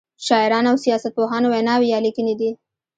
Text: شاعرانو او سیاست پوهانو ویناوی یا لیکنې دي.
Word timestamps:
شاعرانو 0.25 0.69
او 0.71 0.77
سیاست 0.85 1.11
پوهانو 1.17 1.47
ویناوی 1.53 1.87
یا 1.93 1.99
لیکنې 2.05 2.35
دي. 2.39 2.51